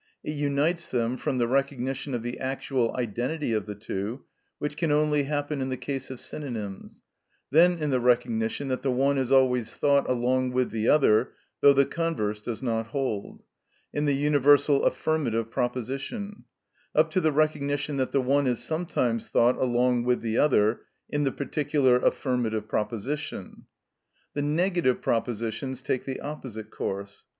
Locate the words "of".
2.15-2.23, 3.53-3.67, 6.09-6.19